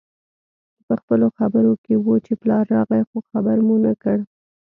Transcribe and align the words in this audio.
پخپلو 0.87 1.27
خبرو 1.37 1.73
کې 1.83 1.93
وو 2.03 2.15
چې 2.25 2.33
پلار 2.41 2.63
راغی 2.75 3.01
خو 3.09 3.17
خبر 3.29 3.57
مو 3.67 3.75
نه 3.85 3.93
کړ 4.01 4.17